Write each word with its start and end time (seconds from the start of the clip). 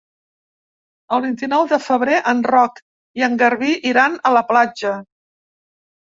El 1.17 1.19
vint-i-nou 1.25 1.65
de 1.73 1.77
febrer 1.87 2.15
en 2.31 2.41
Roc 2.51 2.81
i 3.21 3.25
en 3.27 3.35
Garbí 3.41 3.69
iran 3.91 4.15
a 4.31 4.33
la 4.37 4.43
platja. 4.53 4.95